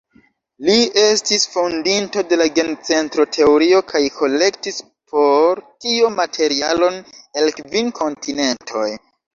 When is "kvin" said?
7.61-7.97